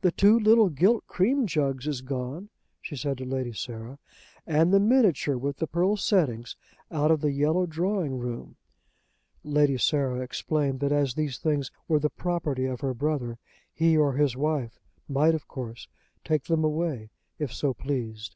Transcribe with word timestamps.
"The 0.00 0.10
two 0.10 0.36
little 0.36 0.68
gilt 0.68 1.06
cream 1.06 1.46
jugs 1.46 1.86
is 1.86 2.00
gone," 2.00 2.48
she 2.80 2.96
said 2.96 3.18
to 3.18 3.24
Lady 3.24 3.52
Sarah, 3.52 4.00
"and 4.48 4.72
the 4.74 4.80
minitshur 4.80 5.38
with 5.38 5.58
the 5.58 5.68
pearl 5.68 5.96
settings 5.96 6.56
out 6.90 7.12
of 7.12 7.20
the 7.20 7.30
yellow 7.30 7.64
drawing 7.64 8.18
room!" 8.18 8.56
Lady 9.44 9.78
Sarah 9.78 10.18
explained 10.22 10.80
that 10.80 10.90
as 10.90 11.14
these 11.14 11.38
things 11.38 11.70
were 11.86 12.00
the 12.00 12.10
property 12.10 12.64
of 12.64 12.80
her 12.80 12.94
brother, 12.94 13.38
he 13.72 13.96
or 13.96 14.14
his 14.14 14.36
wife 14.36 14.80
might 15.08 15.36
of 15.36 15.46
course 15.46 15.86
take 16.24 16.46
them 16.46 16.64
away 16.64 17.10
if 17.38 17.52
so 17.54 17.72
pleased. 17.72 18.34